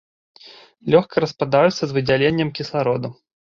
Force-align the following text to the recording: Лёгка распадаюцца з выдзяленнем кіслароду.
Лёгка 0.93 1.23
распадаюцца 1.25 1.77
з 1.85 1.91
выдзяленнем 1.99 2.53
кіслароду. 2.63 3.15